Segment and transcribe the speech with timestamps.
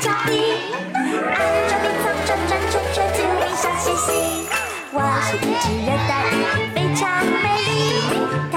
[0.00, 0.30] 脚底，
[0.92, 0.98] 按
[1.68, 4.46] 着冰层转转圈圈，精灵小星星。
[4.92, 6.34] 我是一只热带鱼，
[6.74, 8.55] 非常美丽。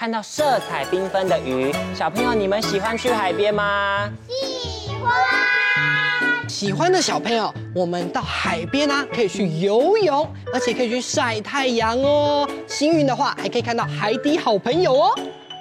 [0.00, 4.10] 看到色彩缤纷的鱼，小朋友你们喜欢去海边吗？
[4.26, 12.48] 喜欢喜欢的小朋友，我们到海边呢、啊，可以去游泳，而且可以去晒太阳哦。
[12.66, 15.14] 幸运的话，还可以看到海底好朋友哦。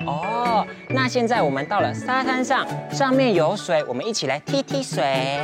[0.07, 5.37] 哦，那现在我们到了沙滩上，上面有水，我们一起来踢踢水，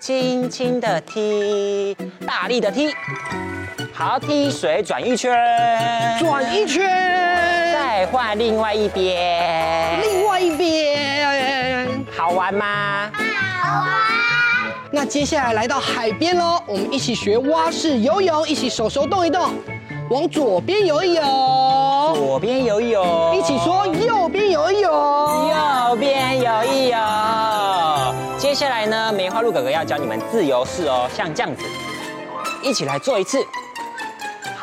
[0.00, 1.94] 轻轻的踢，
[2.26, 2.94] 大力的踢，
[3.92, 5.30] 好，踢水转一圈，
[6.18, 7.61] 转一圈，
[8.02, 13.08] 再换另外一边，另外一边，好玩吗？
[13.62, 13.90] 好玩。
[14.90, 19.50] 那接下来来到海边喽，我们一起学蛙式游泳，一起手手动一动，
[20.10, 21.22] 往左边游一游，
[22.16, 26.98] 左边游一游，一起说右边游一游，右边游一游。
[28.36, 31.62] 接下来呢，梅花鹿哥哥要教你们自由式哦，像这样子，
[32.64, 33.38] 一起来做一次。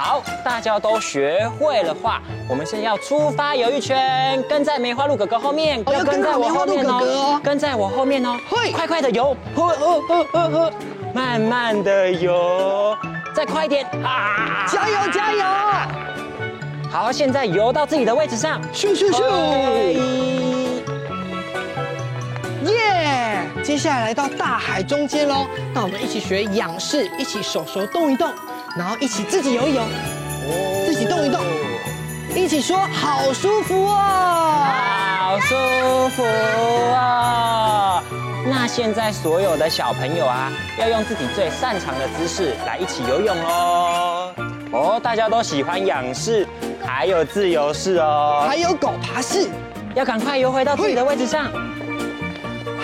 [0.01, 10.73] 好，大家都学会了话，我们现在要出发游一圈，跟在梅花鹿哥哥后面，要跟在我后面哦，跟在我后面哦，会，快快的游，呵呵呵呵呵，
[11.13, 12.97] 慢慢的游，
[13.35, 15.43] 再快一点，啊，加油加油！
[16.89, 19.21] 好，现在游到自己的位置上，咻咻咻，
[22.63, 23.41] 耶！
[23.61, 28.31] 接下来来到大海中间喽，那我们一起学仰视，一起手手动一动。
[28.77, 31.41] 然后一起自己游一游，哦、自己动一动，
[32.35, 33.95] 一起说好舒服哦，
[35.19, 35.55] 好舒
[36.09, 38.03] 服哦。
[38.45, 44.33] 那现在所有的小朋友啊，要用自己最擅长的姿势来一起游泳哦。
[44.71, 46.47] 哦，大家都喜欢仰式，
[46.85, 49.49] 还有自由式哦，还有狗爬式，
[49.95, 51.51] 要赶快游回到自己的位置上。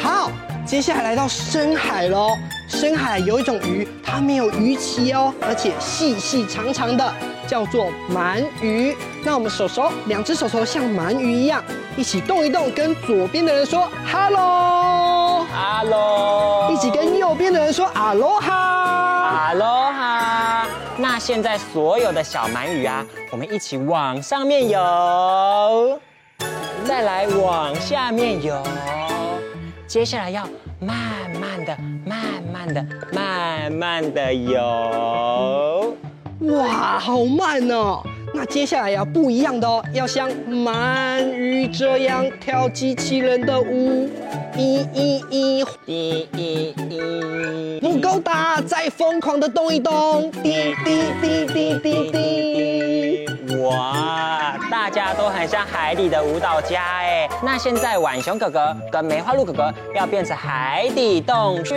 [0.01, 0.29] 好，
[0.65, 2.35] 接下来来到深海喽。
[2.67, 7.13] 深海有一种鱼，它没有鱼鳍哦，而且细细长长的，
[7.47, 8.97] 叫做鳗鱼。
[9.23, 11.63] 那我们手手，两只手手像鳗鱼一样，
[11.95, 20.65] 一起动一动，跟左边的人说 “hello”，“hello”，一起跟右边的人说 “aloha”，“aloha”。
[20.97, 25.99] 那现在所有的小鳗鱼啊，我们一起往上面游，
[26.85, 28.61] 再来往下面游，
[29.87, 30.45] 接下来要
[30.79, 30.97] 慢
[31.39, 31.77] 慢的。
[32.05, 32.17] 慢
[32.53, 35.95] 慢的，慢慢的游，
[36.41, 38.01] 哇，好慢哦！
[38.33, 44.09] 那接下来要不一样的哦，要像鳗鱼这样跳机器人的舞，
[44.57, 52.84] 一、一、一、一、一、一，不够大，再疯狂的动一动，滴滴滴滴滴滴，
[53.69, 57.29] 哇，大家都很像海底的舞蹈家哎。
[57.43, 61.75] 那现在浣熊哥哥跟梅花鹿哥哥要变成海底洞穴，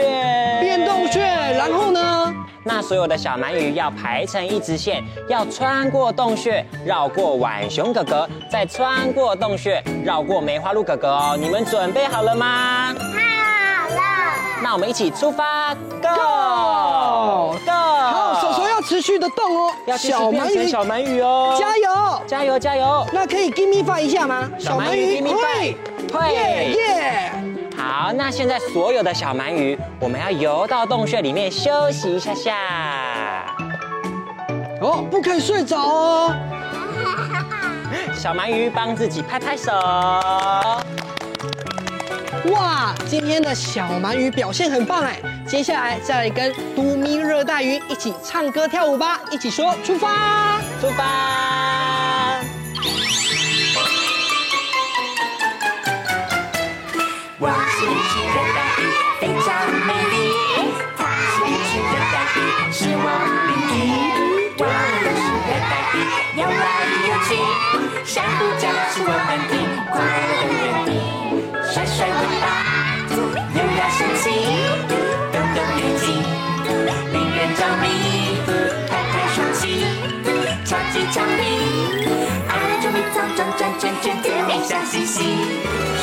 [0.60, 2.34] 变洞穴，然后呢？
[2.64, 11.36] 那所有的小鳗鱼要排成一直线，要穿过洞穴，绕过浣熊哥哥，再穿过洞穴，绕过梅花鹿哥哥哦。
[11.38, 12.94] 你们准备好了吗？
[12.94, 14.02] 好了。
[14.62, 18.27] 那我们一起出发，Go Go！
[19.00, 23.06] 续的动哦，要小鳗鱼，小鳗鱼哦，加油，加油，加油！
[23.12, 24.50] 那可以 give me five 一下吗？
[24.58, 25.76] 小鳗鱼，give me five，
[26.12, 27.32] 会，耶耶！
[27.76, 33.54] 好，那现在所有的小鳗鱼，我们要游到洞穴里面休息一下下。
[34.80, 36.34] 哦，不可以睡着哦。
[38.14, 39.72] 小鳗鱼帮自己拍拍手。
[42.50, 45.20] 哇，今天的小鳗鱼表现很棒哎！
[45.46, 52.40] 接下来再来跟嘟咪热带鱼一起唱歌跳舞吧，一起说出发，出发。
[57.40, 58.82] 我是一只热带鱼，
[59.20, 59.48] 非常
[59.86, 60.16] 美丽。
[60.96, 62.38] 它是一只热带鱼，
[62.72, 63.06] 是我
[63.46, 63.74] 邻居。
[64.58, 65.96] 我们是热带鱼，
[66.40, 66.62] 游来
[67.06, 67.30] 游去。
[68.04, 68.62] 珊瑚礁
[68.92, 69.52] 是我们的
[69.92, 69.96] 快
[84.66, 84.74] 气，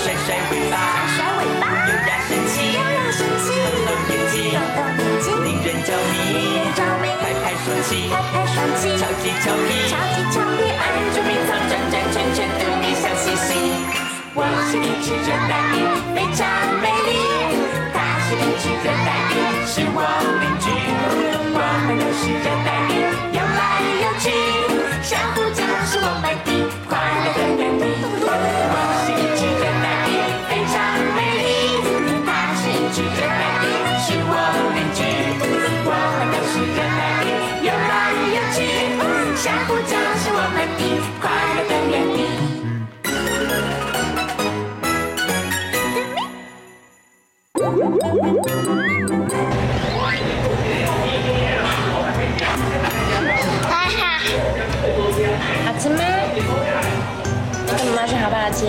[0.03, 4.35] 甩甩尾巴，甩甩尾巴，优雅神气，优雅神气，动动眼睛，
[4.75, 10.81] 动动眼睛，令人着迷，令人着迷，拍拍双膝，拍拍双膝，超级俏皮，超级俏皮，爱
[11.13, 13.49] 捉迷藏，转转圈圈，逗你笑嘻嘻。
[14.33, 15.77] 我是一只热带鱼，
[16.15, 16.47] 非常
[16.81, 17.11] 美丽。
[17.93, 19.99] 它是一只热带鱼，是我
[20.39, 20.84] 邻居。
[53.69, 54.19] 哈哈，
[55.66, 56.00] 好吃吗？
[56.33, 58.66] 你跟妈妈说好不好吃？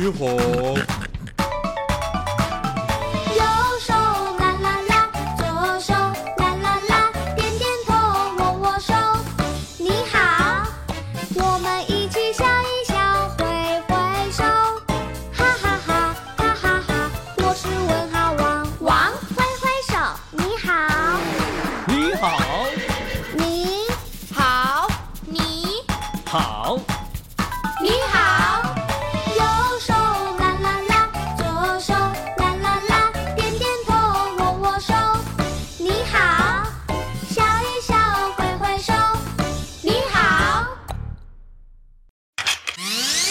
[0.00, 0.99] 橘红。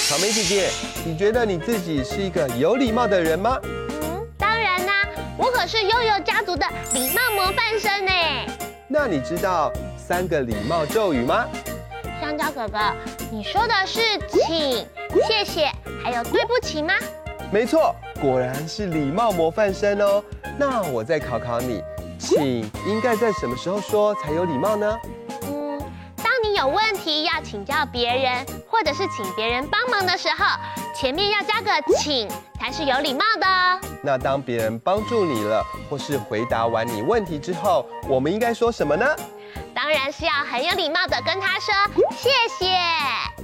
[0.09, 0.71] 草莓姐姐，
[1.05, 3.59] 你觉得你自己是一个有礼貌的人吗？
[3.63, 5.07] 嗯，当然啦，
[5.37, 6.65] 我可是悠悠家族的
[6.95, 8.11] 礼貌模范生呢。
[8.87, 11.45] 那你知道三个礼貌咒语吗？
[12.19, 12.79] 香蕉哥哥，
[13.31, 14.83] 你说的是请、
[15.27, 15.71] 谢谢，
[16.03, 16.95] 还有对不起吗？
[17.51, 20.23] 没错，果然是礼貌模范生哦。
[20.57, 21.83] 那我再考考你，
[22.17, 24.99] 请应该在什么时候说才有礼貌呢？
[25.43, 25.79] 嗯，
[26.17, 28.43] 当你有问题要请教别人，
[28.79, 30.45] 或者是请别人帮忙的时候，
[30.95, 33.77] 前面要加个请，才是有礼貌的哦。
[34.01, 39.05] 那当别人帮助你了，或是回答完你问题之后，我们应该说什么呢？
[39.75, 41.73] 当然是要很有礼貌的跟他说
[42.15, 42.73] 谢谢。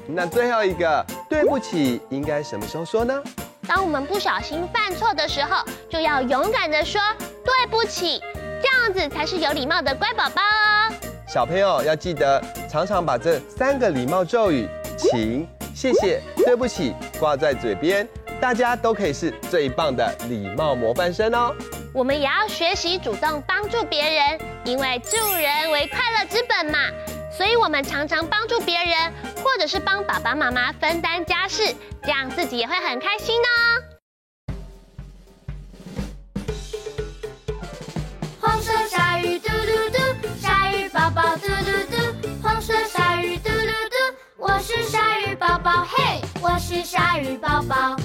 [0.08, 3.22] 那最后一个，对不起，应该什么时候说呢？
[3.68, 7.01] 当我们不小心犯错的时候，就要勇敢的说
[7.44, 8.22] 对不起，
[8.63, 10.94] 这样子才是有礼貌的乖宝宝哦。
[11.27, 14.65] 小朋友要记得常常把这三个礼貌咒语，
[14.98, 18.08] 请、谢谢、对不起挂在嘴边，
[18.40, 21.54] 大家都可以是最棒的礼貌模范生哦。
[21.94, 26.80] 我们也要学习主动帮助别人，因为助人为快乐之本嘛。
[27.36, 33.48] 所以，我们常常帮助别人，或者是帮爸爸妈妈分担家事，这样自己也会很开心呢。
[38.40, 39.90] 黄色鲨鱼嘟嘟
[40.22, 41.48] 嘟，鲨鱼宝宝嘟
[47.56, 48.05] 宝宝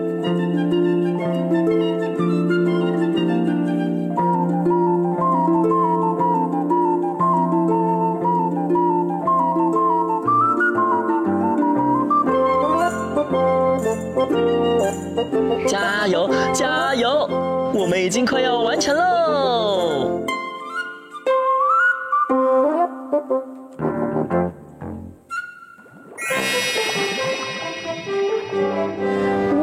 [15.71, 17.29] 加油，加油！
[17.73, 20.19] 我们已经快要完成喽。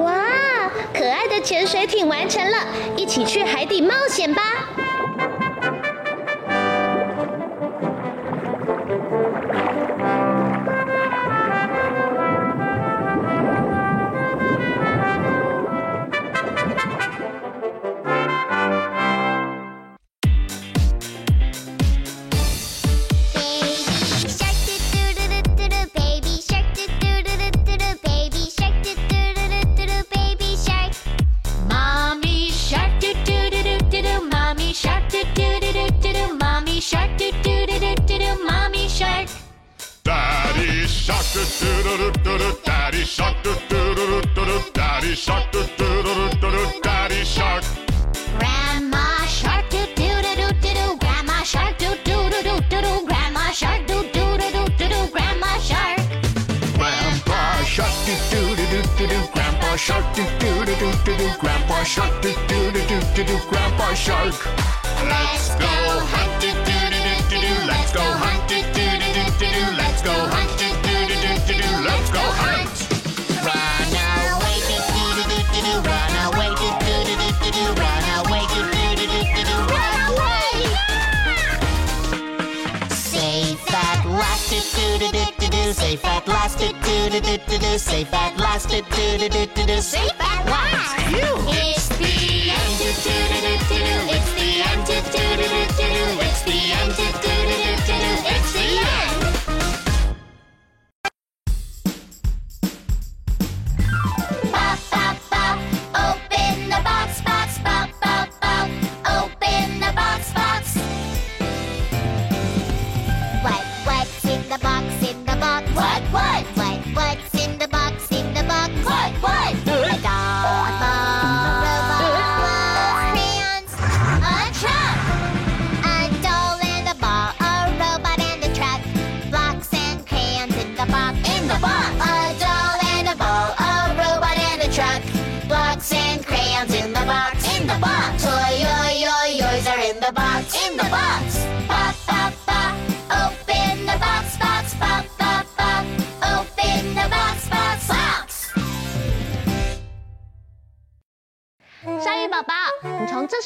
[0.03, 2.57] 哇，可爱的潜水艇完成了，
[2.97, 4.68] 一起去海底冒险吧！
[59.79, 61.39] Shark, do do do do do do.
[61.39, 63.39] Grandpa Shark, do do do do do do.
[63.49, 64.35] Grandpa Shark.
[65.07, 65.67] Let's go
[66.11, 67.67] hunt, do do do do do do.
[67.69, 69.77] Let's go hunt, do do do do do do.
[69.77, 71.85] Let's go hunt, do do do do do do.
[71.85, 72.88] Let's go hunt.
[87.11, 87.79] do do do do do.
[87.79, 88.69] Safe at last.
[88.69, 89.81] Do do do do do.
[89.81, 90.78] Safe at last.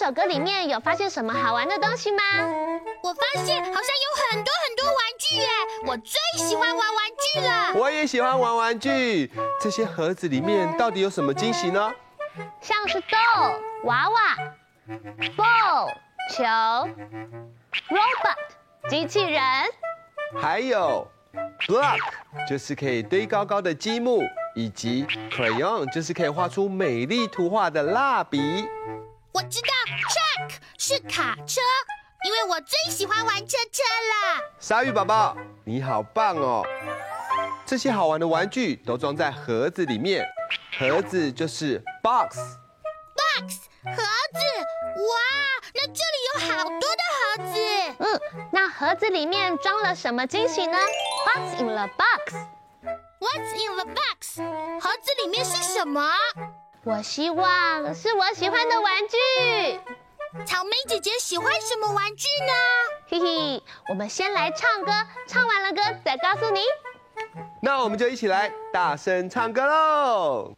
[0.05, 2.23] 首歌里面有发现什么好玩的东西吗？
[3.05, 5.47] 我发现好像有很多很多玩具耶！
[5.87, 7.81] 我最喜欢玩玩具了。
[7.81, 9.31] 我也喜欢玩玩具。
[9.61, 11.95] 这些盒子里面到底有什么惊喜呢？
[12.61, 14.37] 像是 doll 娃娃、
[15.37, 15.87] ball
[16.35, 16.43] 球、
[17.89, 19.41] robot 机器人，
[20.41, 21.07] 还有
[21.69, 22.01] block
[22.49, 24.21] 就是可以堆高高的积木，
[24.57, 28.67] 以及 crayon 就是可以画出美丽图画的蜡笔。
[29.35, 29.69] 我知道
[30.11, 31.61] ，truck 是卡车，
[32.25, 34.43] 因为我最喜欢玩车车了。
[34.59, 36.63] 鲨鱼宝宝，你好棒哦！
[37.65, 40.27] 这些好玩的玩具都装在盒子里面，
[40.79, 42.37] 盒子就是 box。
[43.17, 44.39] box 盒子，
[45.01, 45.17] 哇，
[45.75, 47.59] 那这里有好多的盒子。
[48.01, 48.21] 嗯，
[48.53, 50.77] 那盒子里面装了什么惊喜呢
[51.27, 52.35] ？What's in the box?
[53.19, 54.43] What's in the box?
[54.81, 56.03] 盒子里面是什么？
[56.85, 59.17] 我希望是我喜欢的玩具。
[60.45, 62.53] 草莓姐姐喜欢什么玩具呢？
[63.09, 64.91] 嘿嘿，我们先来唱歌，
[65.29, 66.61] 唱完了歌再告诉你。
[67.63, 70.57] 那我们就一起来大声唱歌喽！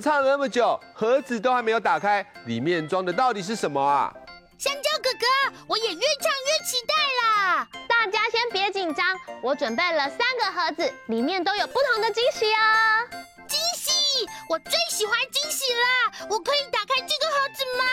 [0.00, 4.12] 唱了那么久，盒子都还没有打开，里面装的到底是什么啊？
[4.58, 5.26] 香蕉哥哥，
[5.66, 7.68] 我也越唱越期待啦！
[7.88, 9.06] 大家先别紧张，
[9.42, 13.08] 我准备了三个盒子，里面都有不同的惊喜哦。
[13.46, 16.26] 惊喜，我最喜欢惊喜啦！
[16.28, 17.84] 我可以打开这个盒子吗？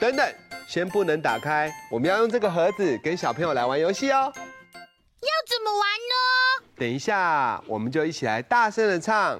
[0.00, 0.34] 等等，
[0.66, 4.32] 先不能打开，我们要用这个盒子跟小朋友来玩游戏哦。
[4.34, 6.64] 要怎么玩呢？
[6.78, 9.38] 等一下，我们就一起来大声的唱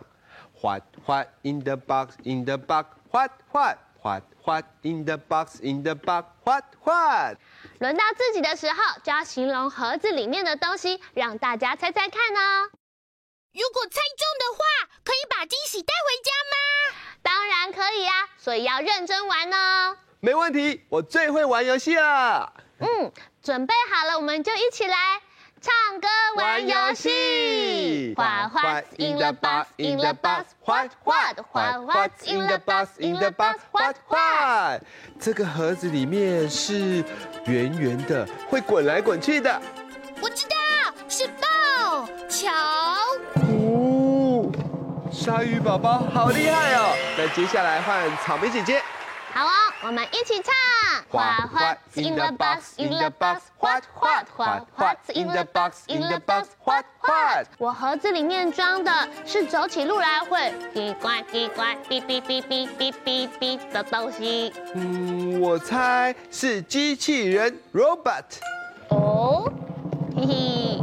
[0.61, 5.61] ，What What in the box in the box What What What What in the box
[5.61, 7.37] in the box What What。
[7.79, 12.71] 轮到自己的时候，就要形容盒子里面的东西，让大家猜猜看哦。
[13.53, 14.65] 如果猜中的话，
[15.05, 16.97] 可以把惊喜带回家吗？
[17.23, 19.97] 当然可以啊，所以要认真玩哦。
[20.21, 22.53] 没问题，我最会玩游戏了。
[22.81, 25.21] 嗯，准备好了，我们就一起来
[25.65, 26.07] 唱歌
[26.37, 28.13] 玩游戏。
[28.19, 29.67] What What's in the box?
[29.79, 30.45] In the box?
[30.67, 32.89] What What What What's in the box?
[32.99, 33.61] In the box?
[33.73, 34.83] What What？
[35.19, 37.03] 这个盒子里面是
[37.47, 39.63] 圆圆的，会滚来滚去的。
[40.21, 40.55] 我知道
[41.09, 42.49] 是抱球。
[43.37, 44.53] 哦，
[45.11, 46.95] 鲨鱼宝宝好厉害哦！
[47.17, 48.83] 那接下来换草莓姐姐。
[49.33, 49.51] 好哦，
[49.85, 50.53] 我们一起唱。
[51.15, 52.75] What What's in the box?
[52.77, 53.43] In the box?
[53.61, 55.85] What What What What's in the box?
[55.87, 56.49] In the box?
[56.65, 57.47] What What？
[57.59, 58.91] 我盒子里面装的
[59.25, 64.53] 是走起路来会叽呱叽呱哔哔哔哔哔哔哔的东西。
[64.75, 68.25] 嗯，我猜是机器人 robot。
[68.89, 69.49] 哦，
[70.17, 70.79] 嘿嘿，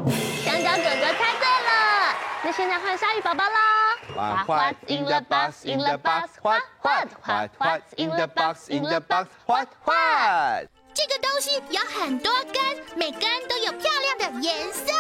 [0.46, 2.16] 香蕉哥哥猜对了。
[2.44, 3.91] 那现在换鲨鱼宝宝啦。
[4.16, 5.66] What What's in the box?
[5.66, 6.32] In the box?
[6.42, 8.70] What What What What's in the box?
[8.70, 9.30] In the box?
[9.46, 10.68] What What？
[10.94, 12.64] 这个东西有很多根，
[12.96, 14.92] 每根都有漂亮的颜色。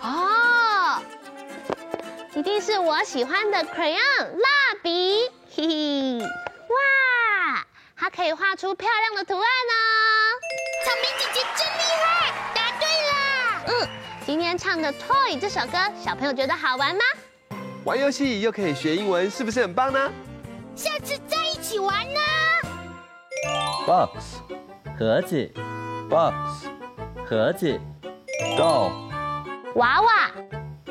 [0.00, 1.02] 哦，
[2.34, 9.74] 一定是我喜欢的 crayon 蜡笔，嘿嘿，哇，它可以画出漂亮的图案哦。
[10.84, 13.12] 草莓姐姐真厉害，答对了。
[13.66, 13.88] 嗯，
[14.24, 17.02] 今天唱的 Toy 这首歌，小朋友觉得好玩吗？
[17.84, 20.12] 玩游戏又可以学英文，是不是很棒呢？
[20.76, 22.20] 下次再一起玩呢。
[23.86, 24.36] box
[24.98, 25.50] 盒子
[26.10, 26.68] ，box
[27.24, 27.80] 盒子
[28.58, 28.90] ，doll。
[29.76, 30.30] 娃娃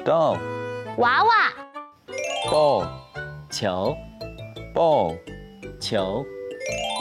[0.03, 0.37] ，doll。
[0.97, 1.29] 娃娃
[2.49, 2.87] ，ball。
[3.51, 3.95] 球
[4.73, 5.15] ，ball。
[5.79, 6.25] 球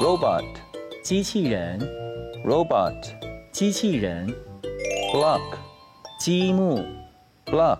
[0.00, 0.44] ，robot。
[1.02, 1.80] 机器人
[2.44, 2.94] ，robot。
[3.50, 4.28] 机器人
[5.14, 5.40] ，block。
[6.20, 6.84] 积木
[7.46, 7.78] ，block。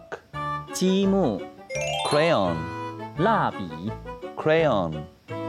[0.72, 1.42] 积木
[2.08, 2.56] ，crayon。
[3.18, 3.92] 蜡笔
[4.34, 4.98] ，crayon。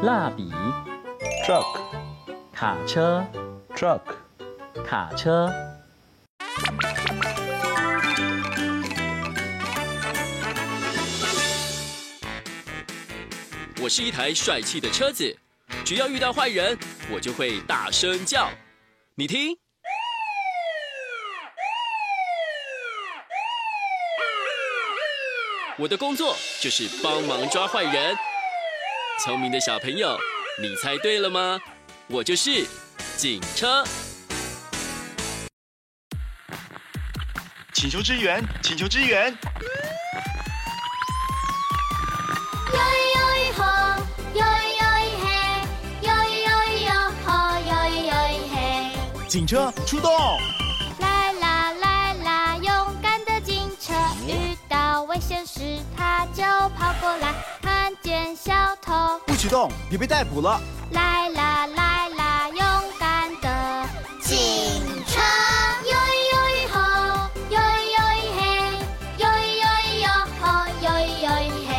[0.02, 0.52] 蜡笔
[1.46, 1.80] ，truck。
[2.54, 3.26] 卡车
[3.74, 4.02] ，truck。
[4.86, 5.50] 卡车。
[13.82, 15.34] 我是一台帅气的车子，
[15.86, 16.78] 只要遇到坏人，
[17.10, 18.50] 我就会大声叫。
[19.16, 19.58] 你听，
[25.80, 28.14] 我的工作就是帮忙抓坏人。
[29.24, 30.20] 聪明的小朋友，
[30.62, 31.58] 你猜对了吗？
[32.08, 32.68] 我就是
[33.16, 33.82] 警车。
[37.74, 39.34] 请求支援，请求支援！
[42.74, 42.80] 呦
[43.16, 43.64] 呦呦吼，
[44.34, 44.44] 呦呦
[44.76, 44.84] 呦
[45.24, 45.28] 嘿，
[46.02, 46.12] 呦
[46.44, 46.50] 呦
[46.88, 46.92] 呦
[47.26, 48.12] 吼，呦呦呦
[48.54, 48.58] 嘿。
[49.30, 50.12] 警车出动！
[59.50, 60.62] 偷不许动，别被逮捕了。
[60.92, 62.64] 来啦来啦，勇
[63.00, 63.90] 敢的
[64.22, 64.38] 警
[65.08, 65.20] 车，
[65.86, 66.78] 呦呦呦吼，
[67.50, 67.62] 呦呦
[67.96, 67.98] 呦
[68.38, 68.42] 嘿，
[69.18, 69.66] 呦呦
[70.02, 70.08] 呦
[70.40, 70.46] 吼，
[70.82, 71.70] 呦呦呦嘿。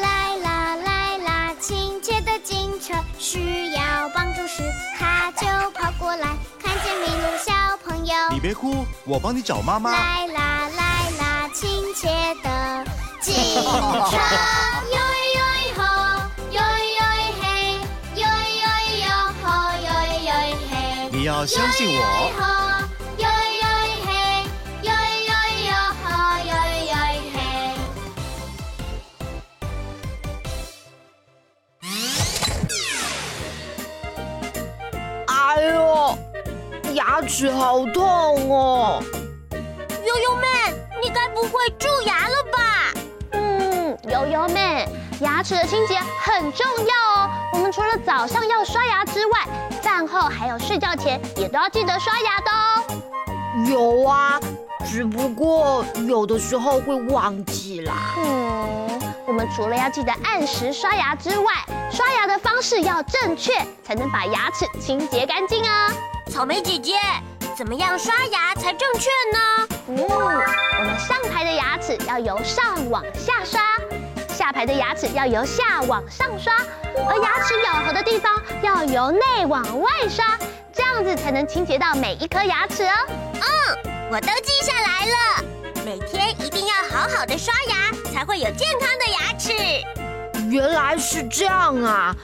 [0.00, 4.62] 来啦来啦，亲切的警车，需要帮助时
[4.98, 6.28] 他就跑过来，
[6.62, 7.52] 看见迷路小
[7.84, 8.14] 朋友。
[8.30, 9.90] 你别哭，我帮你找妈妈。
[9.90, 12.08] 来啦来啦，亲切
[12.42, 12.84] 的
[13.20, 13.60] 警车，
[21.24, 22.00] 你要相信我。
[23.16, 23.26] 呦呦
[23.62, 23.64] 呦
[24.04, 24.12] 嘿，
[24.82, 25.32] 呦呦
[25.64, 25.72] 呦
[26.04, 26.06] 吼，
[26.44, 26.92] 呦呦呦
[27.32, 27.36] 嘿。
[35.26, 35.32] 哎
[35.72, 35.74] 呦，
[36.92, 38.04] 牙齿好痛
[38.52, 39.02] 哦！
[39.50, 40.46] 悠悠妹，
[41.02, 42.92] 你该不会蛀牙了吧？
[45.20, 47.30] 牙齿的清洁很重要哦。
[47.52, 49.40] 我们除了早上要刷牙之外，
[49.82, 52.82] 饭后还有睡觉前也都要记得刷牙的哦。
[53.68, 54.40] 有啊，
[54.86, 57.94] 只不过有的时候会忘记啦。
[58.18, 58.88] 嗯，
[59.26, 61.52] 我们除了要记得按时刷牙之外，
[61.90, 63.52] 刷牙的方式要正确，
[63.84, 65.90] 才能把牙齿清洁干净啊。
[66.30, 66.94] 草莓姐姐，
[67.56, 69.68] 怎么样刷牙才正确呢？
[69.88, 73.60] 嗯，我们上排的牙齿要由上往下刷，
[74.44, 76.52] 下排的牙齿要由下往上刷，
[77.08, 78.30] 而牙齿咬合的地方
[78.60, 80.38] 要由内往外刷，
[80.70, 82.92] 这样子才能清洁到每一颗牙齿哦。
[83.08, 85.44] 嗯，我都记下来了，
[85.82, 90.50] 每天一定要好好的刷牙，才会有健康的牙齿。
[90.50, 92.14] 原来是这样啊。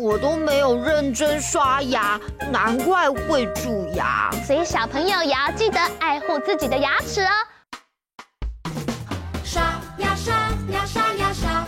[0.00, 4.28] 我都没有认真刷牙，难怪会蛀牙。
[4.44, 7.30] 所以小朋友也要记得爱护自己的牙齿哦。
[10.70, 11.66] 牙刷牙刷